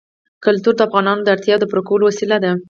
کلتور 0.45 0.73
د 0.77 0.81
افغانانو 0.87 1.21
د 1.23 1.27
اړتیاوو 1.35 1.61
د 1.61 1.65
پوره 1.69 1.83
کولو 1.87 2.03
وسیله 2.09 2.37
ده. 2.43 2.51